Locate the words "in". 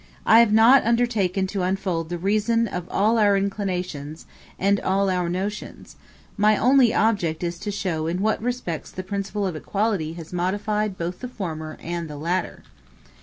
8.07-8.19